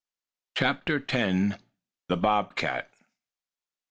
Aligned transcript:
CHAPTER 0.55 1.05
X. 1.07 1.59
THE 2.07 2.17
BOB 2.17 2.55
CAT. 2.55 2.89